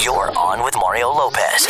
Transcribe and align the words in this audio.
You're 0.00 0.30
on 0.38 0.62
with 0.62 0.76
Mario 0.76 1.08
Lopez. 1.08 1.66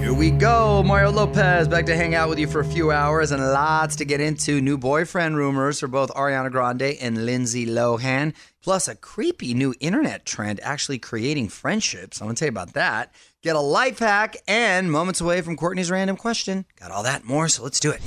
Here 0.00 0.12
we 0.12 0.32
go. 0.32 0.82
Mario 0.82 1.12
Lopez 1.12 1.68
back 1.68 1.86
to 1.86 1.94
hang 1.94 2.16
out 2.16 2.28
with 2.28 2.40
you 2.40 2.48
for 2.48 2.58
a 2.58 2.64
few 2.64 2.90
hours 2.90 3.30
and 3.30 3.40
lots 3.40 3.94
to 3.96 4.04
get 4.04 4.20
into. 4.20 4.60
New 4.60 4.76
boyfriend 4.76 5.36
rumors 5.36 5.78
for 5.78 5.86
both 5.86 6.10
Ariana 6.14 6.50
Grande 6.50 6.96
and 7.00 7.24
Lindsay 7.26 7.64
Lohan, 7.64 8.34
plus 8.60 8.88
a 8.88 8.96
creepy 8.96 9.54
new 9.54 9.72
internet 9.78 10.26
trend 10.26 10.58
actually 10.64 10.98
creating 10.98 11.48
friendships. 11.48 12.20
I'm 12.20 12.26
going 12.26 12.34
to 12.34 12.40
tell 12.40 12.46
you 12.46 12.50
about 12.50 12.72
that. 12.72 13.14
Get 13.44 13.54
a 13.54 13.60
life 13.60 14.00
hack 14.00 14.36
and 14.48 14.90
moments 14.90 15.20
away 15.20 15.40
from 15.40 15.56
Courtney's 15.56 15.92
random 15.92 16.16
question. 16.16 16.64
Got 16.80 16.90
all 16.90 17.04
that 17.04 17.24
more, 17.24 17.48
so 17.48 17.62
let's 17.62 17.78
do 17.78 17.92
it. 17.92 18.00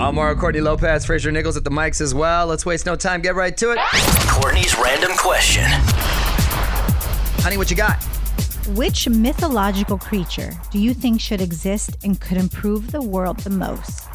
I'm 0.00 0.16
Mario 0.16 0.34
Courtney 0.36 0.60
Lopez, 0.60 1.06
Fraser 1.06 1.30
Nichols 1.30 1.56
at 1.56 1.62
the 1.62 1.70
mics 1.70 2.00
as 2.00 2.12
well. 2.14 2.48
Let's 2.48 2.66
waste 2.66 2.84
no 2.84 2.96
time, 2.96 3.20
get 3.20 3.36
right 3.36 3.56
to 3.58 3.70
it. 3.70 3.78
Courtney's 4.28 4.76
random 4.76 5.12
question. 5.16 5.70
Honey, 7.48 7.56
what 7.56 7.70
you 7.70 7.78
got? 7.78 7.96
Which 8.76 9.08
mythological 9.08 9.96
creature 9.96 10.52
do 10.70 10.78
you 10.78 10.92
think 10.92 11.18
should 11.18 11.40
exist 11.40 11.96
and 12.04 12.20
could 12.20 12.36
improve 12.36 12.92
the 12.92 13.00
world 13.00 13.38
the 13.38 13.48
most? 13.48 14.06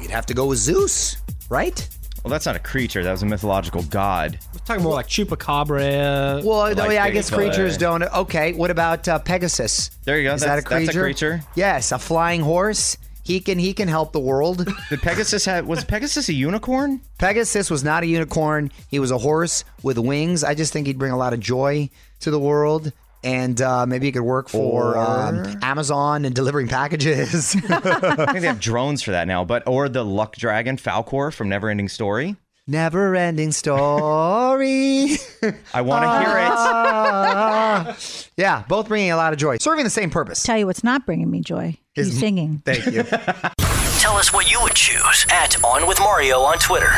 You'd 0.00 0.10
have 0.10 0.24
to 0.24 0.32
go 0.32 0.46
with 0.46 0.56
Zeus, 0.56 1.18
right? 1.50 1.86
Well, 2.24 2.30
that's 2.30 2.46
not 2.46 2.56
a 2.56 2.58
creature. 2.58 3.04
That 3.04 3.12
was 3.12 3.22
a 3.22 3.26
mythological 3.26 3.82
god. 3.82 4.38
We're 4.54 4.60
talking 4.60 4.82
more 4.84 4.94
like 4.94 5.06
chupacabra. 5.06 6.42
Well, 6.42 6.74
no, 6.74 6.82
like 6.84 6.92
yeah, 6.92 7.04
I 7.04 7.10
guess 7.10 7.30
Bigfoot. 7.30 7.34
creatures 7.34 7.76
don't. 7.76 8.04
Okay, 8.04 8.54
what 8.54 8.70
about 8.70 9.06
uh, 9.06 9.18
Pegasus? 9.18 9.90
There 10.04 10.16
you 10.16 10.26
go. 10.26 10.32
Is 10.36 10.40
That's- 10.40 10.64
that 10.64 10.66
a 10.66 10.70
that's 10.70 10.88
a 10.88 10.98
creature? 10.98 11.02
creature. 11.36 11.46
Yes, 11.56 11.92
a 11.92 11.98
flying 11.98 12.40
horse. 12.40 12.96
He 13.28 13.40
can 13.40 13.58
he 13.58 13.74
can 13.74 13.88
help 13.88 14.12
the 14.12 14.20
world. 14.20 14.66
Did 14.88 15.02
Pegasus 15.02 15.44
have 15.44 15.66
was 15.66 15.84
Pegasus 15.84 16.30
a 16.30 16.32
unicorn? 16.32 17.02
Pegasus 17.18 17.70
was 17.70 17.84
not 17.84 18.02
a 18.02 18.06
unicorn. 18.06 18.72
He 18.88 18.98
was 18.98 19.10
a 19.10 19.18
horse 19.18 19.64
with 19.82 19.98
wings. 19.98 20.42
I 20.42 20.54
just 20.54 20.72
think 20.72 20.86
he'd 20.86 20.98
bring 20.98 21.12
a 21.12 21.16
lot 21.18 21.34
of 21.34 21.40
joy 21.40 21.90
to 22.20 22.30
the 22.30 22.40
world. 22.40 22.90
And 23.22 23.60
uh, 23.60 23.84
maybe 23.84 24.06
he 24.06 24.12
could 24.12 24.22
work 24.22 24.48
for 24.48 24.96
um, 24.96 25.58
Amazon 25.60 26.24
and 26.24 26.34
delivering 26.34 26.68
packages. 26.68 27.54
I 27.68 27.80
think 28.26 28.40
they 28.40 28.46
have 28.46 28.60
drones 28.60 29.02
for 29.02 29.10
that 29.10 29.26
now. 29.28 29.44
But 29.44 29.68
or 29.68 29.90
the 29.90 30.06
luck 30.06 30.36
dragon 30.36 30.78
Falkor 30.78 31.30
from 31.30 31.50
Neverending 31.50 31.90
Story. 31.90 32.36
Never 32.70 33.16
ending 33.16 33.50
story. 33.52 35.16
I 35.72 35.80
want 35.80 36.04
to 36.04 36.18
hear 36.20 36.36
it. 36.36 36.52
Ah. 36.52 37.96
yeah, 38.36 38.64
both 38.68 38.88
bringing 38.88 39.10
a 39.10 39.16
lot 39.16 39.32
of 39.32 39.38
joy, 39.38 39.56
serving 39.56 39.84
the 39.84 39.90
same 39.90 40.10
purpose. 40.10 40.42
Tell 40.42 40.58
you 40.58 40.66
what's 40.66 40.84
not 40.84 41.06
bringing 41.06 41.30
me 41.30 41.40
joy. 41.40 41.78
You 41.96 42.02
Is- 42.02 42.18
singing. 42.20 42.60
Thank 42.66 42.84
you. 42.84 43.04
Tell 44.00 44.16
us 44.16 44.34
what 44.34 44.50
you 44.50 44.60
would 44.62 44.74
choose 44.74 45.26
at 45.30 45.64
On 45.64 45.88
With 45.88 45.98
Mario 45.98 46.40
on 46.40 46.58
Twitter. 46.58 46.90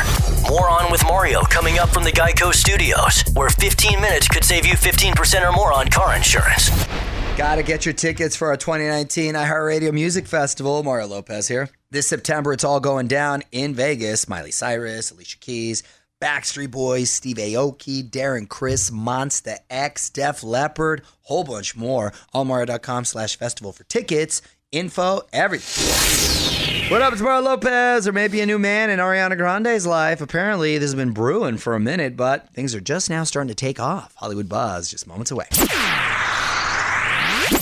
More 0.49 0.69
On 0.69 0.91
With 0.91 1.03
Mario 1.05 1.41
coming 1.43 1.79
up 1.79 1.89
from 1.89 2.03
the 2.03 2.11
Geico 2.11 2.53
Studios, 2.53 3.23
where 3.33 3.49
15 3.49 4.01
minutes 4.01 4.27
could 4.27 4.43
save 4.43 4.65
you 4.65 4.73
15% 4.73 5.41
or 5.49 5.53
more 5.53 5.71
on 5.71 5.87
car 5.87 6.13
insurance. 6.17 6.69
Gotta 7.41 7.63
get 7.63 7.87
your 7.87 7.93
tickets 7.93 8.35
for 8.35 8.49
our 8.49 8.55
2019 8.55 9.33
iHeartRadio 9.33 9.91
Music 9.91 10.27
Festival. 10.27 10.83
Mario 10.83 11.07
Lopez 11.07 11.47
here. 11.47 11.69
This 11.89 12.07
September, 12.07 12.53
it's 12.53 12.63
all 12.63 12.79
going 12.79 13.07
down 13.07 13.41
in 13.51 13.73
Vegas. 13.73 14.29
Miley 14.29 14.51
Cyrus, 14.51 15.09
Alicia 15.09 15.39
Keys, 15.39 15.81
Backstreet 16.21 16.69
Boys, 16.69 17.09
Steve 17.09 17.37
Aoki, 17.37 18.07
Darren 18.07 18.47
Criss, 18.47 18.91
Monsta 18.91 19.57
X, 19.71 20.11
Def 20.11 20.43
Leppard, 20.43 21.01
whole 21.23 21.43
bunch 21.43 21.75
more. 21.75 22.13
Allmario.com 22.31 23.05
slash 23.05 23.37
festival 23.37 23.71
for 23.71 23.85
tickets, 23.85 24.43
info, 24.71 25.21
everything. 25.33 26.91
What 26.91 27.01
up, 27.01 27.11
it's 27.11 27.23
Mario 27.23 27.41
Lopez, 27.41 28.07
or 28.07 28.11
maybe 28.11 28.39
a 28.41 28.45
new 28.45 28.59
man 28.59 28.91
in 28.91 28.99
Ariana 28.99 29.35
Grande's 29.35 29.87
life. 29.87 30.21
Apparently, 30.21 30.77
this 30.77 30.91
has 30.91 30.95
been 30.95 31.11
brewing 31.11 31.57
for 31.57 31.73
a 31.73 31.79
minute, 31.79 32.15
but 32.15 32.53
things 32.53 32.75
are 32.75 32.81
just 32.81 33.09
now 33.09 33.23
starting 33.23 33.49
to 33.49 33.55
take 33.55 33.79
off. 33.79 34.13
Hollywood 34.17 34.47
Buzz, 34.47 34.91
just 34.91 35.07
moments 35.07 35.31
away. 35.31 35.47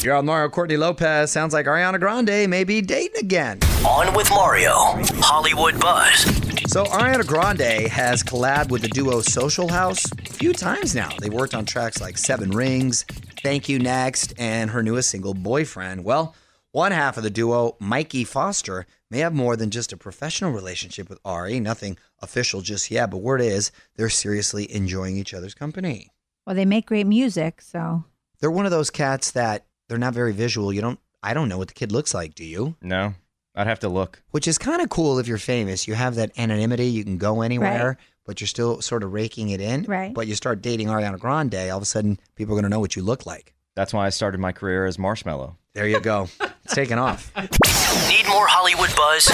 You're 0.01 0.15
on 0.15 0.25
Mario 0.25 0.49
Courtney 0.49 0.77
Lopez. 0.77 1.31
Sounds 1.31 1.53
like 1.53 1.65
Ariana 1.65 1.99
Grande 1.99 2.49
may 2.49 2.63
be 2.63 2.81
dating 2.81 3.19
again. 3.19 3.59
On 3.85 4.13
with 4.15 4.29
Mario, 4.29 4.73
Hollywood 5.21 5.79
Buzz. 5.79 6.21
So 6.71 6.85
Ariana 6.85 7.27
Grande 7.27 7.87
has 7.89 8.23
collabed 8.23 8.69
with 8.69 8.81
the 8.81 8.87
duo 8.87 9.19
Social 9.21 9.67
House 9.67 10.05
a 10.11 10.33
few 10.33 10.53
times 10.53 10.95
now. 10.95 11.09
They 11.19 11.29
worked 11.29 11.53
on 11.53 11.65
tracks 11.65 11.99
like 11.99 12.17
Seven 12.17 12.51
Rings, 12.51 13.03
Thank 13.43 13.67
You 13.67 13.77
Next, 13.79 14.33
and 14.37 14.69
her 14.69 14.81
newest 14.81 15.09
single, 15.09 15.33
Boyfriend. 15.33 16.05
Well, 16.05 16.33
one 16.71 16.91
half 16.93 17.17
of 17.17 17.23
the 17.23 17.29
duo, 17.29 17.75
Mikey 17.79 18.23
Foster, 18.23 18.85
may 19.11 19.19
have 19.19 19.33
more 19.33 19.55
than 19.57 19.69
just 19.69 19.91
a 19.91 19.97
professional 19.97 20.51
relationship 20.51 21.09
with 21.09 21.19
Ari. 21.25 21.59
Nothing 21.59 21.97
official 22.21 22.61
just 22.61 22.89
yet, 22.89 23.11
but 23.11 23.17
word 23.17 23.41
is 23.41 23.71
they're 23.95 24.09
seriously 24.09 24.71
enjoying 24.73 25.17
each 25.17 25.33
other's 25.33 25.55
company. 25.55 26.11
Well, 26.45 26.55
they 26.55 26.65
make 26.65 26.85
great 26.85 27.07
music, 27.07 27.61
so 27.61 28.05
They're 28.39 28.49
one 28.51 28.65
of 28.65 28.71
those 28.71 28.89
cats 28.91 29.31
that 29.31 29.65
they're 29.89 29.97
not 29.97 30.13
very 30.13 30.31
visual. 30.31 30.71
You 30.71 30.79
don't 30.81 30.99
I 31.21 31.33
don't 31.33 31.49
know 31.49 31.57
what 31.57 31.67
the 31.67 31.73
kid 31.73 31.91
looks 31.91 32.13
like, 32.13 32.33
do 32.35 32.45
you? 32.45 32.75
No, 32.81 33.13
I'd 33.55 33.67
have 33.67 33.79
to 33.81 33.89
look. 33.89 34.21
which 34.31 34.47
is 34.47 34.57
kind 34.57 34.81
of 34.81 34.89
cool 34.89 35.19
if 35.19 35.27
you're 35.27 35.37
famous. 35.37 35.85
You 35.89 35.95
have 35.95 36.15
that 36.15 36.31
anonymity. 36.39 36.85
You 36.87 37.03
can 37.03 37.17
go 37.17 37.41
anywhere, 37.41 37.87
Right. 37.89 37.97
but 38.25 38.39
you're 38.39 38.47
still 38.47 38.81
sort 38.81 39.03
of 39.03 39.11
raking 39.11 39.49
it 39.49 39.59
in. 39.59 39.83
Right. 39.83 40.13
But 40.13 40.27
you 40.27 40.35
start 40.35 40.61
dating 40.61 40.87
Ariana 40.87 41.19
Grande, 41.19 41.55
all 41.55 41.77
of 41.77 41.83
a 41.83 41.85
sudden 41.85 42.17
people 42.35 42.53
are 42.53 42.57
going 42.61 42.63
to 42.63 42.69
know 42.69 42.79
what 42.79 42.95
you 42.95 43.01
look 43.03 43.25
like. 43.25 43.53
That's 43.75 43.93
why 43.93 44.05
I 44.05 44.09
started 44.09 44.39
my 44.39 44.53
career 44.53 44.85
as 44.85 44.95
Marshmello. 44.97 45.55
There 45.73 45.87
you 45.87 45.99
go. 45.99 46.29
it's 46.63 46.73
taking 46.75 46.97
off. 46.97 47.31
Need 48.07 48.27
more 48.27 48.45
Hollywood 48.47 48.93
buzz? 48.95 49.25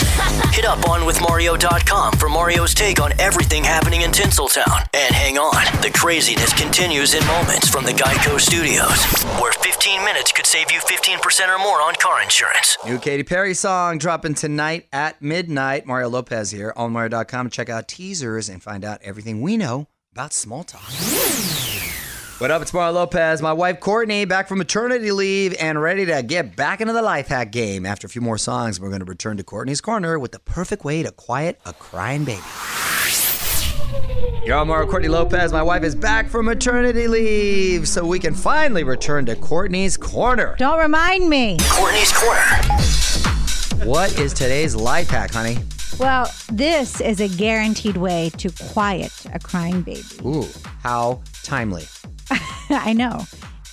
Hit 0.55 0.66
up 0.66 0.79
onwithmario.com 0.85 2.13
for 2.13 2.29
Mario's 2.29 2.73
take 2.73 3.01
on 3.01 3.11
everything 3.19 3.63
happening 3.63 4.01
in 4.01 4.11
Tinseltown. 4.11 4.88
And 4.93 5.13
hang 5.13 5.38
on, 5.38 5.66
the 5.81 5.91
craziness 5.91 6.53
continues 6.53 7.13
in 7.13 7.25
moments 7.27 7.67
from 7.67 7.83
the 7.83 7.91
Geico 7.91 8.39
Studios, 8.39 9.03
where 9.41 9.51
15 9.51 10.05
minutes 10.05 10.31
could 10.31 10.45
save 10.45 10.71
you 10.71 10.79
15% 10.79 11.47
or 11.53 11.59
more 11.59 11.81
on 11.81 11.95
car 11.95 12.21
insurance. 12.21 12.77
New 12.85 12.97
Katy 12.97 13.23
Perry 13.23 13.53
song 13.53 13.97
dropping 13.97 14.35
tonight 14.35 14.87
at 14.93 15.22
midnight. 15.22 15.85
Mario 15.85 16.09
Lopez 16.09 16.51
here. 16.51 16.72
on 16.77 16.93
OnMario.com. 16.93 17.49
Check 17.49 17.69
out 17.69 17.87
teasers 17.87 18.47
and 18.47 18.63
find 18.63 18.85
out 18.85 19.01
everything 19.03 19.41
we 19.41 19.57
know 19.57 19.87
about 20.13 20.31
small 20.31 20.63
talk. 20.63 20.89
What 22.38 22.51
up? 22.51 22.62
It's 22.62 22.73
Mario 22.73 22.91
Lopez. 22.91 23.41
My 23.41 23.53
wife 23.53 23.79
Courtney 23.79 24.25
back 24.25 24.50
from 24.50 24.57
maternity 24.57 25.12
leave 25.13 25.56
and 25.57 25.81
ready 25.81 26.06
to 26.06 26.22
get 26.22 26.57
back 26.57 26.81
into 26.81 26.91
the 26.91 27.01
life 27.01 27.28
hack 27.28 27.50
game. 27.53 27.85
After 27.85 28.07
a 28.07 28.09
few 28.09 28.22
more 28.22 28.38
songs, 28.38 28.78
we're 28.78 28.90
going 28.90 29.00
to 29.00 29.06
return 29.06 29.38
to 29.38 29.44
Courtney's 29.44 29.79
corner 29.79 30.19
with 30.19 30.34
the 30.34 30.40
perfect 30.40 30.84
way 30.84 31.01
to 31.01 31.12
quiet 31.13 31.62
a 31.66 31.72
crying 31.72 32.25
baby. 32.25 32.41
Yo, 34.46 34.59
I'm 34.59 34.68
Mario 34.68 34.90
Courtney 34.90 35.07
Lopez. 35.07 35.53
My 35.53 35.63
wife 35.63 35.84
is 35.84 35.96
back 35.96 36.28
from 36.28 36.47
maternity 36.47 37.07
leave, 37.07 37.88
so 37.88 38.06
we 38.06 38.19
can 38.19 38.34
finally 38.34 38.84
return 38.84 39.25
to 39.28 39.35
Courtney's 39.38 39.96
corner. 39.96 40.56
don't 40.57 40.79
remind 40.79 41.29
me. 41.29 41.57
Courtney's 41.69 42.12
Corner. 42.12 42.41
What 43.85 44.19
is 44.19 44.34
today's 44.34 44.75
life 44.75 45.09
hack, 45.09 45.31
honey? 45.31 45.59
Well, 45.97 46.29
this 46.52 47.00
is 47.00 47.22
a 47.22 47.29
guaranteed 47.29 47.96
way 47.96 48.29
to 48.38 48.52
quiet 48.73 49.13
a 49.34 49.40
crying 49.40 49.81
baby. 49.84 50.03
Ooh, 50.25 50.46
how 50.84 51.22
timely. 51.44 51.85
I 52.70 52.94
know. 52.94 53.24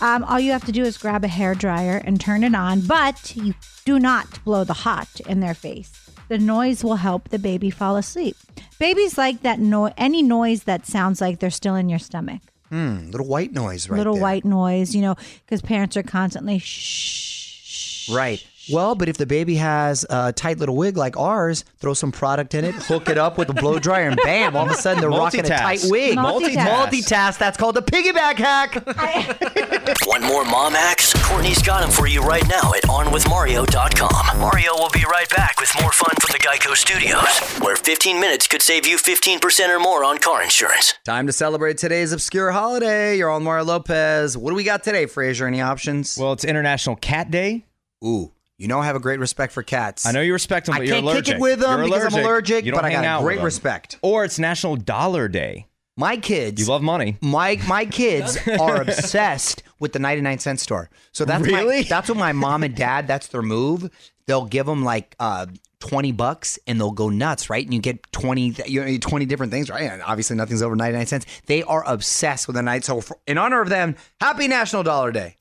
Um, 0.01 0.25
all 0.25 0.41
you 0.41 0.51
have 0.53 0.65
to 0.65 0.73
do 0.73 0.83
is 0.83 0.99
grab 0.99 1.23
a 1.25 1.29
hair 1.29 1.55
dryer 1.55 2.03
and 2.05 2.21
turn 2.21 2.43
it 2.43 2.55
on, 2.55 2.81
but 2.81 3.37
you 3.37 3.55
do 3.85 3.99
not 4.01 4.43
blow 4.45 4.65
the 4.65 4.73
hot 4.73 5.09
in 5.29 5.41
their 5.41 5.55
face. 5.55 5.93
The 6.29 6.39
noise 6.39 6.83
will 6.83 6.97
help 6.97 7.29
the 7.29 7.39
baby 7.39 7.71
fall 7.71 7.97
asleep. 7.97 8.37
Babies 8.79 9.17
like 9.19 9.43
that 9.43 9.61
no- 9.61 9.93
any 9.97 10.23
noise 10.23 10.65
that 10.65 10.87
sounds 10.87 11.21
like 11.21 11.39
they're 11.39 11.51
still 11.51 11.77
in 11.77 11.89
your 11.89 11.99
stomach. 11.99 12.41
Hmm, 12.71 13.11
little 13.11 13.27
white 13.27 13.53
noise 13.53 13.89
right 13.89 13.99
Little 13.99 14.15
there. 14.15 14.23
white 14.23 14.45
noise, 14.47 14.95
you 14.95 15.03
know, 15.03 15.15
because 15.45 15.61
parents 15.61 15.97
are 15.97 16.03
constantly 16.03 16.59
shh. 16.59 18.09
Right. 18.11 18.45
Well, 18.71 18.95
but 18.95 19.09
if 19.09 19.17
the 19.17 19.27
baby 19.27 19.56
has 19.56 20.05
a 20.11 20.33
tight 20.33 20.59
little 20.59 20.77
wig 20.77 20.97
like 20.97 21.17
ours, 21.17 21.65
throw 21.78 21.95
some 21.95 22.12
product 22.12 22.55
in 22.55 22.65
it, 22.65 22.75
hook 22.75 23.09
it 23.09 23.19
up 23.19 23.39
with 23.39 23.49
a 23.49 23.55
blow 23.55 23.78
dryer, 23.78 24.09
and 24.09 24.21
bam! 24.23 24.55
All 24.56 24.67
of 24.67 24.71
a 24.71 24.75
sudden 24.75 25.00
they're 25.00 25.11
rocking 25.11 25.41
a 25.45 25.49
tight 25.49 25.81
wig. 25.84 26.17
Multitask. 26.17 26.87
Multitask. 26.87 27.39
That's 27.39 27.56
called 27.56 27.75
the 27.75 27.83
piggyback 27.83 28.37
hack. 28.37 28.75
One 30.06 30.23
more 30.23 30.45
mom 30.45 30.75
hacks? 30.75 31.12
Courtney's 31.25 31.62
got 31.62 31.81
them 31.82 31.91
for 31.91 32.06
you 32.06 32.23
right 32.23 32.47
now 32.49 32.73
at 32.75 32.82
onwithmario.com. 32.85 34.38
Mario 34.38 34.75
will 34.76 34.91
be 34.91 35.05
right 35.11 35.29
back 35.31 35.59
with 35.61 35.70
more 35.81 35.93
fun 35.93 36.14
from 36.20 36.32
the 36.32 36.38
Geico 36.38 36.75
Studios, 36.76 37.61
where 37.64 37.76
15 37.76 38.20
minutes 38.20 38.47
could 38.47 38.62
save 38.62 38.87
you 38.87 38.97
15% 38.97 39.69
or 39.69 39.81
more 39.81 40.05
on 40.05 40.19
car 40.19 40.43
insurance. 40.43 40.94
Time 41.05 41.26
to 41.26 41.32
celebrate 41.32 41.79
today's 41.79 42.12
obscure 42.12 42.50
holiday. 42.53 43.17
You're 43.17 43.31
on 43.31 43.43
Mario 43.43 43.64
Lopez. 43.64 44.37
What 44.37 44.50
do 44.50 44.55
we 44.56 44.64
got 44.64 44.85
today, 44.85 45.06
Fraser? 45.06 45.47
Any 45.47 45.61
options? 45.61 46.17
Well, 46.19 46.32
it's 46.32 46.44
International 46.44 46.97
Cat 46.97 47.31
Day. 47.31 47.67
Ooh, 48.05 48.32
you 48.62 48.69
know 48.69 48.79
I 48.81 48.87
have 48.87 48.97
a 48.97 49.00
great 49.00 49.20
respect 49.20 49.53
for 49.53 49.62
cats. 49.62 50.06
I 50.06 50.12
know 50.12 50.20
you 50.23 50.32
respect 50.32 50.67
them, 50.67 50.76
I 50.76 50.79
you're 50.79 50.94
can't 50.94 51.05
allergic. 51.05 51.25
kick 51.26 51.35
it 51.35 51.41
with 51.41 51.61
them 51.61 51.81
You're 51.81 51.88
because 51.88 52.14
I'm 52.14 52.25
allergic, 52.25 52.64
You 52.64 52.70
don't 52.73 52.79
but 52.81 52.85
I 52.87 52.91
hang 52.91 53.03
got 53.03 53.20
with 53.20 53.26
great 53.26 53.37
them. 53.37 53.44
respect. 53.44 53.99
Or 54.03 54.25
it's 54.25 54.38
National 54.38 54.76
Dollar 54.76 55.29
Day. 55.29 55.67
My 55.97 56.17
kids. 56.17 56.59
You 56.62 56.67
love 56.69 56.81
money. 56.82 57.19
My 57.20 57.61
my 57.69 57.85
kids 57.85 58.38
are 58.61 58.81
obsessed 58.81 59.62
with 59.79 59.93
the 59.93 59.99
99 59.99 60.38
cent 60.38 60.61
store. 60.61 60.88
So 61.12 61.25
that's 61.26 61.44
my- 61.47 61.59
Really? 61.61 61.82
that's 61.82 62.09
what 62.09 62.17
my 62.17 62.32
mom 62.32 62.62
and 62.62 62.75
dad. 62.75 63.06
That's 63.06 63.26
their 63.26 63.43
move. 63.43 63.91
They'll 64.26 64.47
give 64.47 64.64
them 64.67 64.85
like 64.85 65.14
uh, 65.19 65.47
20 65.81 66.12
bucks 66.12 66.59
and 66.67 66.81
they'll 66.81 66.93
go 66.93 67.09
nuts, 67.11 67.50
right? 67.50 67.64
And 67.64 67.75
you 67.75 67.81
get 67.81 68.11
20, 68.12 68.53
th- 68.53 68.69
you 68.70 68.85
know, 68.85 68.97
20 68.99 69.26
different 69.26 69.50
things, 69.53 69.69
right? 69.69 69.82
And 69.91 70.00
obviously 70.03 70.37
nothing's 70.37 70.62
over 70.62 70.76
99 70.76 71.06
cents. 71.06 71.26
They 71.47 71.62
are 71.64 71.82
obsessed 71.87 72.47
with 72.47 72.55
the 72.56 72.62
night. 72.62 72.85
So 72.85 73.00
for, 73.00 73.19
in 73.26 73.37
honor 73.37 73.61
of 73.61 73.69
them, 73.69 73.97
happy 74.20 74.47
National 74.49 74.85
Dollar 74.85 75.11
Day. 75.12 75.37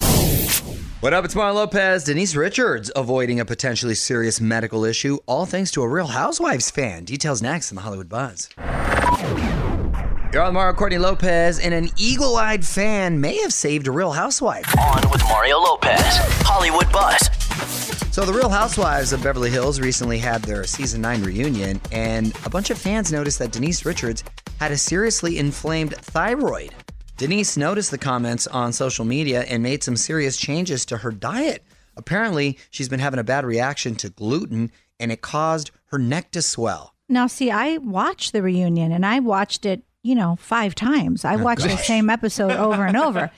What 1.02 1.14
up? 1.14 1.26
It's 1.26 1.34
Mario 1.34 1.56
Lopez. 1.56 2.04
Denise 2.04 2.36
Richards 2.36 2.92
avoiding 2.96 3.40
a 3.40 3.46
potentially 3.46 3.96
serious 3.96 4.40
medical 4.40 4.86
issue, 4.86 5.18
all 5.26 5.48
thanks 5.48 5.72
to 5.72 5.82
a 5.82 5.88
Real 5.88 6.06
Housewives 6.06 6.70
fan. 6.70 7.06
Details 7.06 7.42
next 7.42 7.72
in 7.72 7.76
the 7.76 7.82
Hollywood 7.82 8.08
Buzz. 8.08 8.50
You're 10.32 10.44
on 10.44 10.54
Mario 10.54 10.76
Courtney 10.76 11.00
Lopez, 11.00 11.58
and 11.58 11.74
an 11.74 11.90
eagle 11.98 12.36
eyed 12.36 12.64
fan 12.64 13.20
may 13.20 13.36
have 13.38 13.52
saved 13.52 13.88
a 13.88 13.92
Real 13.92 14.12
Housewife. 14.12 14.64
On 14.78 15.10
with 15.10 15.24
Mario 15.24 15.58
Lopez. 15.58 16.00
Hollywood 16.46 16.92
Buzz. 16.92 17.32
So, 18.14 18.24
the 18.24 18.34
Real 18.34 18.50
Housewives 18.50 19.12
of 19.12 19.24
Beverly 19.24 19.50
Hills 19.50 19.80
recently 19.80 20.20
had 20.20 20.44
their 20.44 20.66
season 20.66 21.02
9 21.02 21.24
reunion, 21.24 21.82
and 21.92 22.32
a 22.46 22.50
bunch 22.52 22.70
of 22.70 22.78
fans 22.78 23.12
noticed 23.12 23.40
that 23.40 23.52
Denise 23.52 23.88
Richards 23.88 24.24
had 24.60 24.72
a 24.72 24.78
seriously 24.78 25.40
inflamed 25.40 25.96
thyroid. 25.96 26.76
Denise 27.22 27.56
noticed 27.56 27.92
the 27.92 28.00
comments 28.00 28.48
on 28.48 28.74
social 28.74 29.06
media 29.06 29.42
and 29.44 29.62
made 29.62 29.84
some 29.84 29.96
serious 29.96 30.38
changes 30.38 30.88
to 30.88 30.98
her 30.98 31.12
diet. 31.12 31.64
Apparently, 31.96 32.58
she's 32.72 32.90
been 32.90 33.00
having 33.00 33.20
a 33.20 33.24
bad 33.24 33.46
reaction 33.46 33.94
to 33.98 34.10
gluten, 34.10 34.72
and 35.00 35.12
it 35.12 35.22
caused 35.22 35.70
her 35.92 36.00
neck 36.00 36.32
to 36.32 36.42
swell. 36.42 36.96
Now, 37.08 37.28
see, 37.28 37.52
I 37.52 37.78
watched 37.78 38.34
the 38.34 38.42
reunion 38.42 38.92
and 38.92 39.06
I 39.06 39.20
watched 39.20 39.68
it, 39.68 39.84
you 40.02 40.16
know, 40.16 40.36
five 40.38 40.74
times. 40.74 41.24
I 41.24 41.36
watched 41.36 41.62
the 41.62 41.78
same 41.78 42.10
episode 42.10 42.54
over 42.54 42.88
and 42.88 42.98
over, 42.98 43.30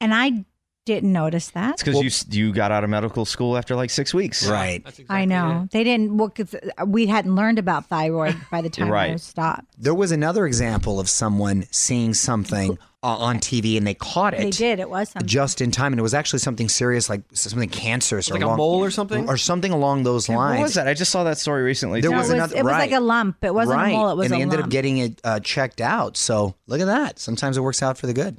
and 0.00 0.14
I 0.14 0.44
didn't 0.86 1.12
notice 1.12 1.48
that. 1.50 1.72
It's 1.72 1.82
because 1.82 2.30
you 2.30 2.46
you 2.46 2.52
got 2.52 2.70
out 2.70 2.84
of 2.84 2.90
medical 2.90 3.24
school 3.24 3.56
after 3.56 3.74
like 3.74 3.90
six 3.90 4.14
weeks. 4.14 4.46
Right. 4.46 4.80
Exactly 4.86 5.06
I 5.08 5.24
know 5.24 5.66
they 5.72 5.82
didn't. 5.82 6.18
Well, 6.18 6.28
'cause 6.28 6.54
uh, 6.54 6.84
we 6.86 7.06
hadn't 7.06 7.34
learned 7.34 7.58
about 7.58 7.86
thyroid 7.88 8.36
by 8.50 8.60
the 8.60 8.68
time 8.70 8.88
I 8.88 8.90
Right. 8.90 9.12
was 9.14 9.24
stopped. 9.24 9.64
There 9.76 9.94
was 9.94 10.12
another 10.12 10.46
example 10.46 11.00
of 11.00 11.08
someone 11.08 11.64
seeing 11.72 12.12
something 12.14 12.78
uh, 13.04 13.16
on 13.18 13.38
TV 13.38 13.76
and 13.76 13.86
they 13.86 13.94
caught 13.94 14.34
it. 14.34 14.38
They 14.38 14.50
did. 14.50 14.80
It 14.80 14.88
was 14.90 15.10
something. 15.10 15.28
just 15.28 15.60
in 15.60 15.70
time, 15.70 15.92
and 15.92 16.00
it 16.00 16.02
was 16.02 16.14
actually 16.14 16.38
something 16.40 16.68
serious, 16.68 17.08
like 17.08 17.22
something 17.34 17.68
cancerous, 17.68 18.30
Like 18.30 18.40
or 18.40 18.44
a 18.44 18.46
along- 18.48 18.56
mole 18.56 18.82
or 18.84 18.90
something? 18.90 19.28
or 19.28 19.36
something 19.36 19.70
along 19.70 20.02
those 20.02 20.28
lines. 20.28 20.58
What 20.58 20.64
was 20.64 20.74
that? 20.74 20.88
I 20.88 20.94
just 20.94 21.12
saw 21.12 21.22
that 21.24 21.38
story 21.38 21.62
recently. 21.62 22.00
There. 22.00 22.10
No, 22.10 22.16
was 22.16 22.30
it 22.30 22.32
was, 22.32 22.36
another- 22.52 22.56
it 22.56 22.64
was 22.64 22.72
like 22.72 22.92
a 22.92 23.00
lump. 23.00 23.44
It 23.44 23.54
wasn't 23.54 23.76
right, 23.78 23.90
a 23.90 23.96
mole. 23.96 24.10
It 24.10 24.16
was 24.16 24.24
and 24.26 24.34
they 24.34 24.38
a 24.38 24.42
ended 24.42 24.58
lump. 24.60 24.64
up 24.66 24.70
getting 24.70 24.98
it 24.98 25.20
uh, 25.22 25.38
checked 25.40 25.80
out. 25.80 26.16
So 26.16 26.54
look 26.66 26.80
at 26.80 26.86
that. 26.86 27.18
Sometimes 27.20 27.56
it 27.56 27.60
works 27.60 27.82
out 27.82 27.98
for 27.98 28.06
the 28.06 28.14
good. 28.14 28.36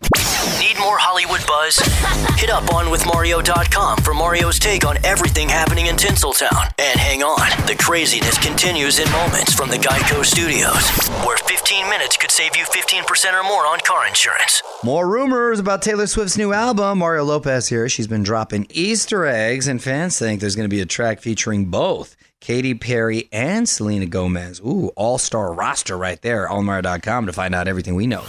Need 0.59 0.77
more 0.79 0.97
Hollywood 0.99 1.45
buzz? 1.47 1.77
Hit 2.39 2.49
up 2.49 2.63
onwithmario.com 2.65 3.97
for 3.99 4.13
Mario's 4.13 4.59
take 4.59 4.85
on 4.85 4.97
everything 5.05 5.49
happening 5.49 5.87
in 5.87 5.95
Tinseltown. 5.95 6.71
And 6.79 6.99
hang 6.99 7.23
on, 7.23 7.49
the 7.67 7.75
craziness 7.75 8.37
continues 8.37 8.99
in 8.99 9.09
moments 9.11 9.53
from 9.53 9.69
the 9.69 9.77
Geico 9.77 10.23
Studios, 10.25 10.89
where 11.25 11.37
15 11.37 11.89
minutes 11.89 12.14
could 12.25 12.31
save 12.31 12.57
you 12.57 12.65
15% 12.65 13.39
or 13.39 13.43
more 13.43 13.67
on 13.67 13.79
car 13.81 14.07
insurance. 14.07 14.63
More 14.83 15.07
rumors 15.07 15.59
about 15.59 15.83
Taylor 15.83 16.07
Swift's 16.07 16.39
new 16.39 16.53
album. 16.53 16.97
Mario 16.97 17.23
Lopez 17.23 17.67
here. 17.67 17.87
She's 17.87 18.07
been 18.07 18.23
dropping 18.23 18.65
Easter 18.71 19.27
eggs, 19.27 19.67
and 19.67 19.79
fans 19.79 20.17
think 20.17 20.41
there's 20.41 20.55
going 20.55 20.67
to 20.67 20.75
be 20.75 20.81
a 20.81 20.87
track 20.87 21.21
featuring 21.21 21.65
both 21.65 22.15
Katy 22.41 22.73
Perry 22.73 23.29
and 23.31 23.69
Selena 23.69 24.07
Gomez. 24.07 24.59
Ooh, 24.61 24.87
all 24.95 25.19
star 25.19 25.53
roster 25.53 25.95
right 25.95 26.19
there. 26.23 26.47
Allmario.com 26.47 27.27
to 27.27 27.33
find 27.33 27.53
out 27.53 27.67
everything 27.67 27.93
we 27.93 28.07
know. 28.07 28.23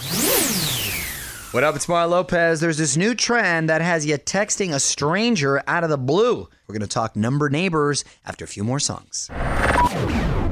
What 1.51 1.63
up? 1.63 1.75
It's 1.75 1.89
Mario 1.89 2.09
Lopez. 2.09 2.59
There's 2.59 2.77
this 2.77 2.97
new 2.97 3.15
trend 3.15 3.67
that 3.69 3.81
has 3.81 4.05
you 4.05 4.15
texting 4.19 4.75
a 4.75 4.79
stranger 4.79 5.63
out 5.65 5.83
of 5.83 5.89
the 5.89 5.97
blue. 5.97 6.47
We're 6.67 6.73
going 6.73 6.81
to 6.81 6.87
talk 6.87 7.15
number 7.15 7.49
neighbors 7.49 8.05
after 8.27 8.45
a 8.45 8.47
few 8.47 8.63
more 8.63 8.79
songs. 8.79 9.31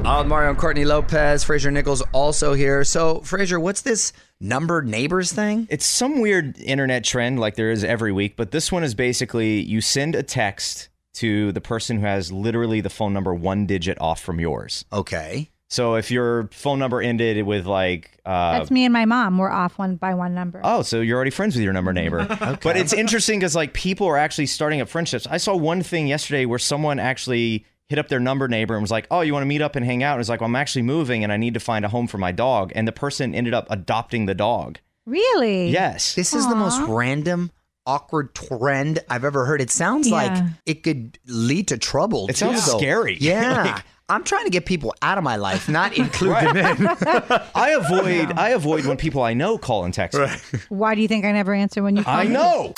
I'm 0.05 0.27
Mario 0.27 0.51
and 0.51 0.57
Courtney 0.59 0.85
Lopez. 0.85 1.43
Fraser 1.43 1.71
Nichols 1.71 2.01
also 2.13 2.53
here. 2.53 2.83
So, 2.83 3.21
Fraser, 3.21 3.59
what's 3.59 3.81
this 3.81 4.13
numbered 4.39 4.87
neighbors 4.87 5.31
thing? 5.33 5.67
It's 5.71 5.85
some 5.85 6.21
weird 6.21 6.59
internet 6.59 7.03
trend 7.03 7.39
like 7.39 7.55
there 7.55 7.71
is 7.71 7.83
every 7.83 8.11
week, 8.11 8.35
but 8.35 8.51
this 8.51 8.71
one 8.71 8.83
is 8.83 8.93
basically 8.93 9.61
you 9.61 9.81
send 9.81 10.13
a 10.13 10.21
text 10.21 10.89
to 11.15 11.51
the 11.53 11.61
person 11.61 11.97
who 12.01 12.05
has 12.05 12.31
literally 12.31 12.81
the 12.81 12.89
phone 12.89 13.13
number 13.13 13.33
one 13.33 13.65
digit 13.65 13.99
off 13.99 14.21
from 14.21 14.39
yours. 14.39 14.85
Okay. 14.93 15.49
So 15.69 15.95
if 15.95 16.11
your 16.11 16.49
phone 16.51 16.77
number 16.77 17.01
ended 17.01 17.43
with 17.43 17.65
like, 17.65 18.19
uh, 18.25 18.59
That's 18.59 18.69
me 18.69 18.85
and 18.85 18.93
my 18.93 19.05
mom. 19.05 19.39
We're 19.39 19.49
off 19.49 19.79
one 19.79 19.95
by 19.95 20.13
one 20.13 20.35
number. 20.35 20.61
oh, 20.63 20.83
so 20.83 21.01
you're 21.01 21.15
already 21.15 21.31
friends 21.31 21.55
with 21.55 21.63
your 21.63 21.73
number 21.73 21.91
neighbor. 21.93 22.27
But 22.61 22.77
it's 22.77 22.93
interesting 22.93 23.39
because 23.39 23.55
like 23.55 23.73
people 23.73 24.05
are 24.05 24.17
actually 24.17 24.45
starting 24.45 24.81
up 24.81 24.87
friendships. 24.87 25.25
I 25.25 25.37
saw 25.37 25.55
one 25.55 25.81
thing 25.81 26.05
yesterday 26.05 26.45
where 26.45 26.59
someone 26.59 26.99
actually 26.99 27.65
hit 27.89 27.99
up 27.99 28.07
their 28.09 28.19
number 28.19 28.47
neighbor 28.47 28.73
and 28.75 28.81
was 28.81 28.91
like, 28.91 29.07
"Oh, 29.11 29.21
you 29.21 29.33
want 29.33 29.43
to 29.43 29.47
meet 29.47 29.61
up 29.61 29.75
and 29.75 29.85
hang 29.85 30.03
out?" 30.03 30.13
And 30.13 30.19
it's 30.21 30.29
like, 30.29 30.41
well, 30.41 30.49
"I'm 30.49 30.55
actually 30.55 30.81
moving 30.83 31.23
and 31.23 31.31
I 31.31 31.37
need 31.37 31.53
to 31.53 31.59
find 31.59 31.85
a 31.85 31.89
home 31.89 32.07
for 32.07 32.17
my 32.17 32.31
dog." 32.31 32.71
And 32.75 32.87
the 32.87 32.91
person 32.91 33.33
ended 33.35 33.53
up 33.53 33.67
adopting 33.69 34.25
the 34.25 34.35
dog. 34.35 34.79
Really? 35.05 35.69
Yes. 35.69 36.15
This 36.15 36.33
is 36.33 36.47
the 36.49 36.55
most 36.55 36.81
random, 36.87 37.51
awkward 37.85 38.33
trend 38.33 38.99
I've 39.09 39.23
ever 39.23 39.45
heard. 39.45 39.61
It 39.61 39.69
sounds 39.69 40.09
like 40.09 40.35
it 40.65 40.81
could 40.83 41.19
lead 41.27 41.67
to 41.67 41.77
trouble. 41.77 42.27
It 42.27 42.37
sounds 42.37 42.65
too, 42.65 42.71
though. 42.71 42.77
scary. 42.79 43.17
Yeah. 43.19 43.81
I'm 44.07 44.23
trying 44.23 44.43
to 44.45 44.51
get 44.51 44.67
people 44.67 44.93
out 45.01 45.17
of 45.17 45.23
my 45.23 45.35
life, 45.35 45.67
not 45.67 45.93
include 45.97 46.35
them 46.35 46.57
in. 46.57 46.87
I 47.55 47.69
avoid 47.71 48.33
I 48.37 48.49
avoid 48.49 48.85
when 48.85 48.97
people 48.97 49.23
I 49.23 49.33
know 49.33 49.57
call 49.57 49.83
and 49.83 49.91
text. 49.93 50.19
me. 50.19 50.27
Why 50.69 50.93
do 50.95 51.01
you 51.01 51.07
think 51.07 51.25
I 51.25 51.31
never 51.31 51.53
answer 51.55 51.81
when 51.81 51.95
you 51.95 52.03
call 52.03 52.15
I 52.15 52.23
me? 52.25 52.29
know. 52.29 52.73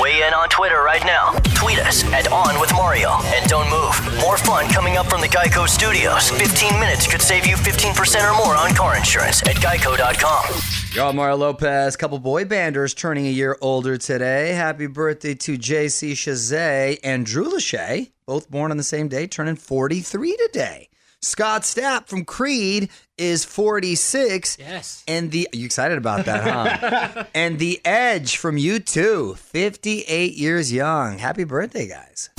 Weigh 0.00 0.26
in 0.26 0.34
on 0.34 0.48
Twitter 0.48 0.82
right 0.82 1.04
now. 1.04 1.32
Tweet 1.54 1.78
us 1.80 2.04
at 2.12 2.30
On 2.32 2.60
With 2.60 2.72
Mario. 2.72 3.10
And 3.26 3.48
don't 3.48 3.68
move. 3.68 4.20
More 4.20 4.36
fun 4.36 4.68
coming 4.68 4.96
up 4.96 5.06
from 5.06 5.20
the 5.20 5.28
Geico 5.28 5.68
Studios. 5.68 6.30
15 6.30 6.78
minutes 6.78 7.06
could 7.06 7.20
save 7.20 7.46
you 7.46 7.56
15% 7.56 8.30
or 8.30 8.36
more 8.36 8.54
on 8.56 8.74
car 8.74 8.96
insurance 8.96 9.42
at 9.42 9.56
geico.com. 9.56 10.60
Y'all, 10.94 11.12
Mario 11.12 11.36
Lopez, 11.36 11.96
couple 11.96 12.18
boy 12.18 12.44
banders 12.44 12.94
turning 12.94 13.26
a 13.26 13.30
year 13.30 13.56
older 13.60 13.96
today. 13.96 14.52
Happy 14.52 14.86
birthday 14.86 15.34
to 15.34 15.56
JC 15.56 16.12
Chasez 16.12 16.98
and 17.02 17.24
Drew 17.26 17.50
Lachey, 17.50 18.12
both 18.26 18.50
born 18.50 18.70
on 18.70 18.76
the 18.76 18.82
same 18.82 19.08
day, 19.08 19.26
turning 19.26 19.56
43 19.56 20.36
today. 20.46 20.88
Scott 21.24 21.62
Stapp 21.62 22.08
from 22.08 22.24
Creed 22.24 22.90
is 23.16 23.44
46. 23.44 24.56
Yes. 24.58 25.04
And 25.06 25.30
the 25.30 25.48
you 25.52 25.64
excited 25.64 25.96
about 25.96 26.26
that, 26.26 26.42
huh? 26.42 27.24
and 27.34 27.60
the 27.60 27.80
Edge 27.84 28.36
from 28.36 28.56
U2, 28.56 29.38
58 29.38 30.34
years 30.34 30.72
young. 30.72 31.18
Happy 31.18 31.44
birthday, 31.44 31.86
guys. 31.86 32.30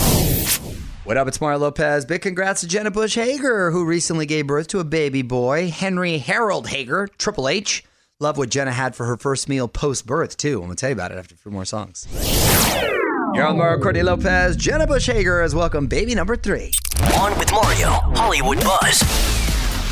What 1.05 1.15
up? 1.15 1.29
It's 1.29 1.39
Mario 1.39 1.59
Lopez. 1.59 2.05
Big 2.05 2.21
congrats 2.21 2.59
to 2.61 2.67
Jenna 2.67 2.91
Bush 2.91 3.15
Hager, 3.15 3.71
who 3.71 3.85
recently 3.85 4.25
gave 4.25 4.47
birth 4.47 4.67
to 4.67 4.79
a 4.79 4.83
baby 4.83 5.21
boy, 5.21 5.69
Henry 5.69 6.17
Harold 6.17 6.67
Hager, 6.67 7.07
Triple 7.17 7.47
H. 7.47 7.85
Love 8.19 8.37
what 8.37 8.49
Jenna 8.49 8.71
had 8.71 8.95
for 8.95 9.05
her 9.05 9.15
first 9.15 9.47
meal 9.47 9.69
post 9.69 10.05
birth, 10.05 10.35
too. 10.35 10.59
I'm 10.59 10.65
going 10.65 10.75
to 10.75 10.75
tell 10.75 10.89
you 10.89 10.93
about 10.95 11.11
it 11.11 11.17
after 11.17 11.35
a 11.35 11.37
few 11.37 11.51
more 11.51 11.65
songs. 11.65 12.07
You're 13.33 13.47
on 13.47 13.57
Mario 13.57 13.81
Courtney 13.81 14.03
Lopez. 14.03 14.55
Jenna 14.55 14.85
Bush 14.85 15.07
Hager 15.07 15.41
has 15.41 15.55
welcomed 15.55 15.89
baby 15.89 16.13
number 16.13 16.35
three. 16.35 16.71
On 17.19 17.35
with 17.39 17.51
Mario. 17.51 17.89
Hollywood 17.89 18.59
Buzz. 18.59 18.99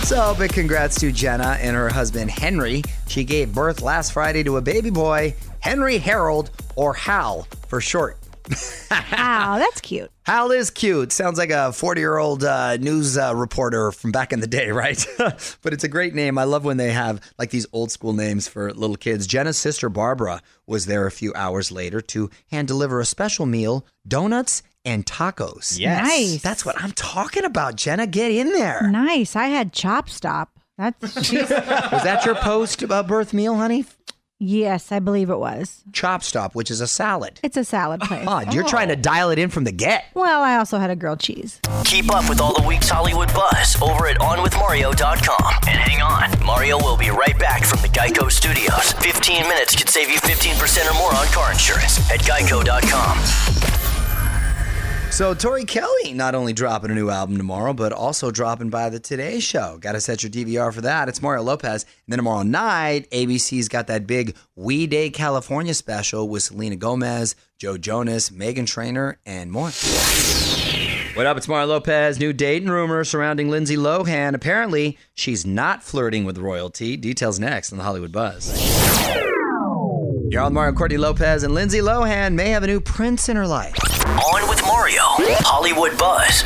So, 0.07 0.35
big 0.37 0.53
congrats 0.53 0.99
to 0.99 1.11
Jenna 1.11 1.57
and 1.59 1.75
her 1.75 1.89
husband 1.89 2.29
Henry. 2.29 2.83
She 3.07 3.23
gave 3.23 3.51
birth 3.51 3.81
last 3.81 4.13
Friday 4.13 4.43
to 4.43 4.57
a 4.57 4.61
baby 4.61 4.91
boy, 4.91 5.33
Henry 5.59 5.97
Harold, 5.97 6.51
or 6.75 6.93
Hal 6.93 7.47
for 7.67 7.81
short. 7.81 8.17
Wow, 9.11 9.57
that's 9.57 9.81
cute. 9.81 10.11
Hal 10.25 10.51
is 10.51 10.69
cute. 10.69 11.11
Sounds 11.11 11.37
like 11.37 11.49
a 11.49 11.73
40 11.73 12.01
year 12.01 12.17
old 12.17 12.43
uh, 12.43 12.77
news 12.77 13.17
uh, 13.17 13.35
reporter 13.35 13.91
from 13.91 14.11
back 14.11 14.31
in 14.33 14.39
the 14.39 14.47
day, 14.47 14.69
right? 14.71 15.05
but 15.17 15.73
it's 15.73 15.83
a 15.83 15.87
great 15.87 16.13
name. 16.13 16.37
I 16.37 16.43
love 16.43 16.63
when 16.65 16.77
they 16.77 16.91
have 16.91 17.21
like 17.37 17.49
these 17.49 17.65
old 17.73 17.91
school 17.91 18.13
names 18.13 18.47
for 18.47 18.73
little 18.73 18.95
kids. 18.95 19.27
Jenna's 19.27 19.57
sister 19.57 19.89
Barbara 19.89 20.41
was 20.67 20.85
there 20.85 21.05
a 21.07 21.11
few 21.11 21.33
hours 21.35 21.71
later 21.71 22.01
to 22.01 22.29
hand 22.51 22.67
deliver 22.67 22.99
a 22.99 23.05
special 23.05 23.45
meal 23.45 23.85
donuts 24.07 24.63
and 24.85 25.05
tacos. 25.05 25.79
Yes. 25.79 26.07
Nice. 26.07 26.41
That's 26.41 26.65
what 26.65 26.81
I'm 26.81 26.91
talking 26.93 27.45
about, 27.45 27.75
Jenna. 27.75 28.07
Get 28.07 28.31
in 28.31 28.51
there. 28.51 28.89
Nice. 28.89 29.35
I 29.35 29.47
had 29.47 29.73
Chop 29.73 30.09
Stop. 30.09 30.49
That's 30.77 31.23
she's, 31.27 31.49
Was 31.49 32.03
that 32.03 32.25
your 32.25 32.35
post 32.35 32.81
about 32.81 33.07
birth 33.07 33.33
meal, 33.33 33.55
honey? 33.55 33.85
Yes, 34.41 34.91
I 34.91 34.99
believe 34.99 35.29
it 35.29 35.37
was. 35.37 35.83
Chop 35.93 36.23
Stop, 36.23 36.55
which 36.55 36.71
is 36.71 36.81
a 36.81 36.87
salad. 36.87 37.39
It's 37.43 37.57
a 37.57 37.63
salad 37.63 38.01
place. 38.01 38.27
Odd. 38.27 38.53
You're 38.53 38.67
trying 38.67 38.89
to 38.89 38.95
dial 38.95 39.29
it 39.29 39.39
in 39.39 39.49
from 39.49 39.63
the 39.63 39.71
get. 39.71 40.05
Well, 40.13 40.41
I 40.41 40.57
also 40.57 40.79
had 40.79 40.89
a 40.89 40.95
grilled 40.95 41.19
cheese. 41.19 41.59
Keep 41.85 42.13
up 42.13 42.27
with 42.27 42.41
all 42.41 42.59
the 42.59 42.67
week's 42.67 42.89
Hollywood 42.89 43.31
buzz 43.33 43.79
over 43.81 44.07
at 44.07 44.17
OnWithMario.com. 44.17 45.53
And 45.67 45.79
hang 45.79 46.01
on, 46.01 46.45
Mario 46.45 46.77
will 46.77 46.97
be 46.97 47.09
right 47.09 47.37
back 47.37 47.63
from 47.63 47.81
the 47.81 47.89
Geico 47.89 48.31
Studios. 48.31 48.93
15 48.93 49.43
minutes 49.43 49.75
could 49.75 49.89
save 49.89 50.09
you 50.09 50.17
15% 50.17 50.91
or 50.91 50.93
more 50.95 51.13
on 51.13 51.27
car 51.27 51.51
insurance 51.51 51.99
at 52.11 52.19
Geico.com. 52.21 53.60
So 55.11 55.33
Tori 55.33 55.65
Kelly 55.65 56.13
not 56.13 56.35
only 56.35 56.53
dropping 56.53 56.89
a 56.89 56.95
new 56.95 57.09
album 57.09 57.35
tomorrow, 57.35 57.73
but 57.73 57.91
also 57.91 58.31
dropping 58.31 58.69
by 58.69 58.89
the 58.89 58.99
Today 58.99 59.41
Show. 59.41 59.77
Got 59.77 59.91
to 59.91 60.01
set 60.01 60.23
your 60.23 60.31
DVR 60.31 60.73
for 60.73 60.79
that. 60.81 61.09
It's 61.09 61.21
Mario 61.21 61.43
Lopez. 61.43 61.83
And 61.83 62.13
then 62.13 62.17
tomorrow 62.17 62.43
night, 62.43 63.09
ABC's 63.11 63.67
got 63.67 63.87
that 63.87 64.07
big 64.07 64.37
We 64.55 64.87
Day 64.87 65.09
California 65.09 65.73
special 65.73 66.29
with 66.29 66.43
Selena 66.43 66.77
Gomez, 66.77 67.35
Joe 67.59 67.77
Jonas, 67.77 68.29
Meghan 68.29 68.65
Trainor, 68.65 69.19
and 69.25 69.51
more. 69.51 69.71
What 71.13 71.25
up? 71.25 71.35
It's 71.35 71.47
Mario 71.47 71.67
Lopez. 71.67 72.17
New 72.17 72.31
date 72.31 72.61
and 72.61 72.71
rumor 72.71 73.03
surrounding 73.03 73.49
Lindsay 73.49 73.75
Lohan. 73.75 74.33
Apparently, 74.33 74.97
she's 75.13 75.45
not 75.45 75.83
flirting 75.83 76.23
with 76.23 76.37
royalty. 76.37 76.95
Details 76.95 77.37
next 77.37 77.73
on 77.73 77.77
the 77.77 77.83
Hollywood 77.83 78.13
Buzz. 78.13 78.80
You're 80.31 80.43
on 80.43 80.53
Mario 80.53 80.71
Courtney 80.71 80.95
Lopez, 80.95 81.43
and 81.43 81.53
Lindsay 81.53 81.79
Lohan 81.79 82.35
may 82.35 82.51
have 82.51 82.63
a 82.63 82.67
new 82.67 82.79
prince 82.79 83.27
in 83.27 83.35
her 83.35 83.45
life. 83.45 83.75
On 84.07 84.47
with 84.47 84.61
Mario, 84.61 85.01
Hollywood 85.41 85.97
Buzz. 85.97 86.45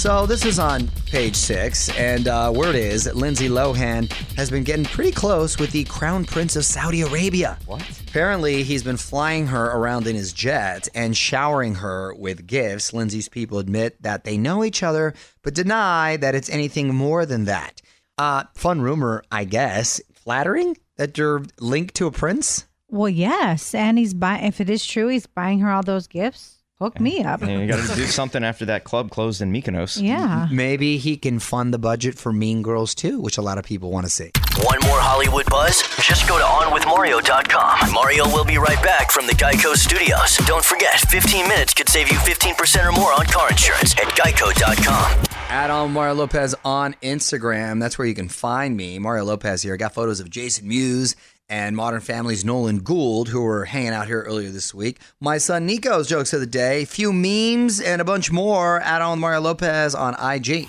So 0.00 0.24
this 0.24 0.46
is 0.46 0.58
on 0.58 0.88
page 1.04 1.36
six, 1.36 1.90
and 1.98 2.26
uh, 2.26 2.50
word 2.56 2.74
is 2.74 3.04
that 3.04 3.16
Lindsay 3.16 3.50
Lohan 3.50 4.10
has 4.38 4.50
been 4.50 4.64
getting 4.64 4.86
pretty 4.86 5.12
close 5.12 5.58
with 5.58 5.72
the 5.72 5.84
Crown 5.84 6.24
Prince 6.24 6.56
of 6.56 6.64
Saudi 6.64 7.02
Arabia. 7.02 7.58
What? 7.66 7.86
Apparently, 8.08 8.62
he's 8.62 8.82
been 8.82 8.96
flying 8.96 9.48
her 9.48 9.66
around 9.66 10.06
in 10.06 10.16
his 10.16 10.32
jet 10.32 10.88
and 10.94 11.14
showering 11.14 11.74
her 11.74 12.14
with 12.14 12.46
gifts. 12.46 12.94
Lindsay's 12.94 13.28
people 13.28 13.58
admit 13.58 14.02
that 14.02 14.24
they 14.24 14.38
know 14.38 14.64
each 14.64 14.82
other, 14.82 15.12
but 15.42 15.52
deny 15.52 16.16
that 16.16 16.34
it's 16.34 16.48
anything 16.48 16.94
more 16.94 17.26
than 17.26 17.44
that. 17.44 17.82
Uh, 18.16 18.42
fun 18.54 18.80
rumor, 18.80 19.22
I 19.30 19.44
guess. 19.44 20.00
Flattering 20.28 20.76
that 20.98 21.16
you're 21.16 21.42
linked 21.58 21.94
to 21.94 22.06
a 22.06 22.10
prince. 22.10 22.66
Well, 22.90 23.08
yes, 23.08 23.74
and 23.74 23.96
he's 23.96 24.12
buying. 24.12 24.44
If 24.44 24.60
it 24.60 24.68
is 24.68 24.84
true, 24.84 25.08
he's 25.08 25.24
buying 25.24 25.60
her 25.60 25.70
all 25.70 25.82
those 25.82 26.06
gifts. 26.06 26.58
Hook 26.78 27.00
me 27.00 27.24
up. 27.24 27.40
And 27.40 27.62
you 27.62 27.66
got 27.66 27.88
to 27.88 27.94
do 27.96 28.04
something 28.04 28.44
after 28.44 28.66
that 28.66 28.84
club 28.84 29.10
closed 29.10 29.40
in 29.40 29.50
Mykonos. 29.50 30.02
Yeah. 30.02 30.46
Maybe 30.52 30.98
he 30.98 31.16
can 31.16 31.38
fund 31.38 31.72
the 31.72 31.78
budget 31.78 32.18
for 32.18 32.30
Mean 32.30 32.60
Girls 32.60 32.94
too, 32.94 33.22
which 33.22 33.38
a 33.38 33.42
lot 33.42 33.56
of 33.56 33.64
people 33.64 33.90
want 33.90 34.04
to 34.04 34.10
see. 34.10 34.30
Want 34.58 34.82
more 34.84 35.00
Hollywood 35.00 35.46
Buzz? 35.46 35.80
Just 35.96 36.28
go 36.28 36.36
to 36.36 36.44
OnWithMario.com. 36.44 37.92
Mario 37.94 38.26
will 38.26 38.44
be 38.44 38.58
right 38.58 38.82
back 38.82 39.10
from 39.10 39.26
the 39.26 39.32
Geico 39.32 39.76
Studios. 39.76 40.36
Don't 40.46 40.64
forget, 40.64 41.00
15 41.08 41.48
minutes 41.48 41.72
could 41.72 41.88
save 41.88 42.12
you 42.12 42.18
15% 42.18 42.86
or 42.86 42.92
more 42.92 43.14
on 43.14 43.24
car 43.24 43.48
insurance 43.48 43.94
at 43.94 44.08
Geico.com. 44.08 45.27
Add 45.50 45.70
on 45.70 45.94
Mario 45.94 46.12
Lopez 46.12 46.54
on 46.62 46.94
Instagram. 47.02 47.80
That's 47.80 47.96
where 47.96 48.06
you 48.06 48.14
can 48.14 48.28
find 48.28 48.76
me. 48.76 48.98
Mario 48.98 49.24
Lopez 49.24 49.62
here. 49.62 49.72
I 49.72 49.76
got 49.78 49.94
photos 49.94 50.20
of 50.20 50.28
Jason 50.28 50.68
Mewes 50.68 51.16
and 51.48 51.74
Modern 51.74 52.02
Family's 52.02 52.44
Nolan 52.44 52.80
Gould, 52.80 53.30
who 53.30 53.40
were 53.40 53.64
hanging 53.64 53.94
out 53.94 54.06
here 54.08 54.20
earlier 54.24 54.50
this 54.50 54.74
week. 54.74 54.98
My 55.20 55.38
son 55.38 55.64
Nico's 55.64 56.06
jokes 56.06 56.34
of 56.34 56.40
the 56.40 56.46
day, 56.46 56.84
few 56.84 57.14
memes, 57.14 57.80
and 57.80 58.02
a 58.02 58.04
bunch 58.04 58.30
more. 58.30 58.80
Add 58.80 59.00
on 59.00 59.20
Mario 59.20 59.40
Lopez 59.40 59.94
on 59.94 60.12
IG. 60.20 60.68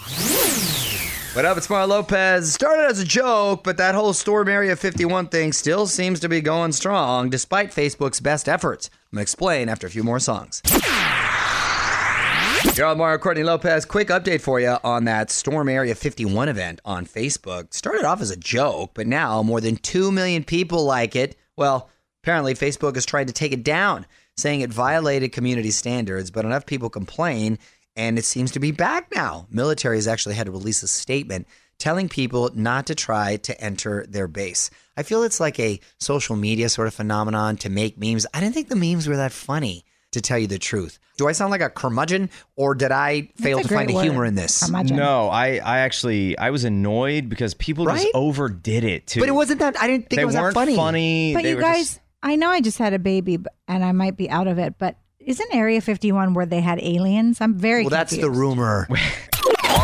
What 1.34 1.44
up? 1.44 1.58
It's 1.58 1.70
Mario 1.70 1.88
Lopez. 1.88 2.54
Started 2.54 2.86
as 2.86 3.02
a 3.02 3.06
joke, 3.06 3.66
but 3.66 3.76
that 3.76 3.96
whole 3.96 4.14
Storm 4.14 4.48
Area 4.48 4.78
51 4.78 5.28
thing 5.28 5.52
still 5.52 5.88
seems 5.88 6.22
to 6.22 6.30
be 6.30 6.40
going 6.40 6.72
strong 6.72 7.30
despite 7.30 7.72
Facebook's 7.72 8.22
best 8.22 8.48
efforts. 8.48 8.90
I'm 9.12 9.18
going 9.18 9.20
to 9.20 9.24
explain 9.24 9.68
after 9.68 9.88
a 9.88 9.90
few 9.90 10.04
more 10.04 10.20
songs. 10.22 10.62
You're 12.76 12.88
on 12.88 12.98
Mario 12.98 13.18
Courtney 13.18 13.44
Lopez. 13.44 13.86
Quick 13.86 14.10
update 14.10 14.42
for 14.42 14.60
you 14.60 14.76
on 14.84 15.06
that 15.06 15.32
Storm 15.32 15.70
Area 15.70 15.96
51 15.96 16.50
event 16.50 16.82
on 16.84 17.06
Facebook. 17.06 17.74
Started 17.74 18.04
off 18.04 18.22
as 18.22 18.32
a 18.32 18.38
joke, 18.38 18.92
but 18.94 19.08
now 19.08 19.42
more 19.42 19.62
than 19.62 19.78
2 19.78 20.12
million 20.12 20.44
people 20.44 20.84
like 20.84 21.16
it. 21.16 21.38
Well, 21.56 21.90
apparently 22.22 22.54
Facebook 22.54 22.98
is 22.98 23.06
trying 23.06 23.28
to 23.28 23.34
take 23.34 23.54
it 23.54 23.64
down, 23.64 24.06
saying 24.36 24.60
it 24.60 24.74
violated 24.74 25.32
community 25.32 25.72
standards, 25.72 26.32
but 26.32 26.44
enough 26.44 26.66
people 26.66 26.90
complain, 26.90 27.60
and 27.96 28.18
it 28.18 28.26
seems 28.26 28.52
to 28.52 28.60
be 28.60 28.72
back 28.72 29.14
now. 29.16 29.48
Military 29.50 29.96
has 29.96 30.08
actually 30.08 30.36
had 30.36 30.48
to 30.48 30.52
release 30.52 30.84
a 30.84 30.88
statement 30.88 31.48
telling 31.78 32.10
people 32.10 32.52
not 32.54 32.88
to 32.88 32.96
try 32.96 33.38
to 33.38 33.60
enter 33.62 34.06
their 34.10 34.28
base. 34.28 34.70
I 34.98 35.04
feel 35.04 35.24
it's 35.24 35.40
like 35.40 35.60
a 35.62 35.80
social 35.98 36.36
media 36.36 36.68
sort 36.68 36.90
of 36.90 36.94
phenomenon 36.94 37.56
to 37.58 37.70
make 37.70 37.98
memes. 37.98 38.26
I 38.34 38.42
didn't 38.42 38.54
think 38.54 38.68
the 38.68 38.76
memes 38.76 39.08
were 39.08 39.16
that 39.16 39.32
funny 39.32 39.86
to 40.12 40.22
tell 40.22 40.38
you 40.40 40.48
the 40.48 40.60
truth. 40.60 41.00
Do 41.18 41.28
I 41.28 41.34
sound 41.34 41.52
like 41.52 41.62
a 41.62 41.70
curmudgeon 41.70 42.30
or 42.56 42.74
did 42.76 42.92
I 42.92 43.30
fail 43.36 43.60
to 43.60 43.68
great 43.68 43.78
find 43.88 43.92
a 43.92 44.02
humor 44.02 44.26
in 44.26 44.36
this? 44.36 44.64
Curmudgeon. 44.66 44.96
No, 44.98 45.28
I, 45.30 45.58
I 45.58 45.80
actually, 45.80 46.38
I 46.38 46.50
was 46.52 46.64
annoyed 46.64 47.28
because 47.30 47.54
people 47.54 47.86
Right? 47.86 48.02
just 48.02 48.16
overdid 48.16 48.84
it 48.86 49.06
too. 49.08 49.20
But 49.20 49.30
it 49.30 49.34
wasn't 49.34 49.60
that 49.60 49.80
I 49.80 49.88
didn't 49.88 50.10
think 50.10 50.18
they 50.18 50.22
it 50.22 50.26
was 50.26 50.36
weren't 50.36 50.56
that 50.56 50.76
funny. 50.76 51.34
But 51.34 51.44
They 51.44 51.50
you 51.52 51.60
guys, 51.60 51.90
just- 51.90 52.00
I 52.24 52.36
know 52.38 52.50
I 52.50 52.62
just 52.62 52.78
had 52.78 52.94
a 52.94 53.00
baby, 53.00 53.38
and 53.68 53.84
I 53.84 53.92
might 53.92 54.18
be 54.18 54.30
out 54.30 54.48
of 54.48 54.58
it. 54.60 54.76
But 54.78 54.98
isn't 55.20 55.54
Area 55.54 55.80
51 55.82 56.34
where 56.34 56.46
they 56.46 56.60
had 56.62 56.80
aliens? 56.82 57.40
I'm 57.42 57.58
very. 57.58 57.84
Well, 57.84 57.90
that's 57.92 58.16
the 58.16 58.30
rumor. 58.32 58.88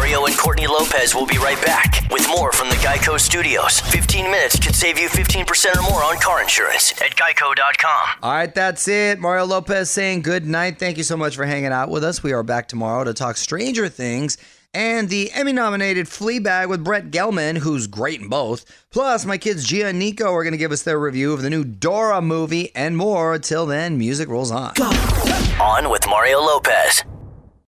Mario 0.05 0.27
and 0.27 0.38
Courtney 0.38 0.67
Lopez 0.67 1.15
will 1.15 1.25
be 1.25 1.39
right 1.39 1.59
back 1.65 2.07
with 2.12 2.27
more 2.29 2.51
from 2.51 2.69
the 2.69 2.75
Geico 2.75 3.19
Studios. 3.19 3.79
15 3.79 4.25
minutes 4.25 4.59
could 4.59 4.75
save 4.75 5.00
you 5.00 5.09
15% 5.09 5.75
or 5.75 5.81
more 5.81 6.03
on 6.03 6.19
car 6.19 6.43
insurance 6.43 6.91
at 7.01 7.15
Geico.com. 7.15 8.19
All 8.21 8.31
right, 8.31 8.53
that's 8.53 8.88
it. 8.88 9.17
Mario 9.17 9.45
Lopez 9.45 9.89
saying 9.89 10.21
good 10.21 10.45
night. 10.45 10.77
Thank 10.77 10.97
you 10.97 11.03
so 11.03 11.17
much 11.17 11.35
for 11.35 11.43
hanging 11.43 11.71
out 11.71 11.89
with 11.89 12.03
us. 12.03 12.21
We 12.21 12.33
are 12.33 12.43
back 12.43 12.67
tomorrow 12.67 13.03
to 13.03 13.15
talk 13.15 13.35
Stranger 13.35 13.89
Things 13.89 14.38
and 14.75 15.09
the 15.09 15.31
Emmy 15.31 15.53
nominated 15.53 16.05
Fleabag 16.05 16.69
with 16.69 16.83
Brett 16.83 17.09
Gelman, 17.09 17.57
who's 17.57 17.88
great 17.88 18.21
in 18.21 18.29
both. 18.29 18.63
Plus, 18.91 19.25
my 19.25 19.39
kids 19.39 19.65
Gia 19.65 19.88
and 19.88 19.97
Nico 19.97 20.31
are 20.31 20.43
going 20.43 20.51
to 20.51 20.59
give 20.59 20.71
us 20.71 20.83
their 20.83 21.00
review 21.00 21.33
of 21.33 21.41
the 21.41 21.50
new 21.50 21.63
Dora 21.63 22.21
movie 22.21 22.71
and 22.75 22.95
more. 22.95 23.39
Till 23.39 23.65
then, 23.65 23.97
music 23.97 24.29
rolls 24.29 24.51
on. 24.51 24.79
On 25.59 25.89
with 25.89 26.07
Mario 26.07 26.41
Lopez. 26.41 27.03